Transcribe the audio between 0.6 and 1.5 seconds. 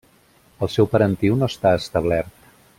El seu parentiu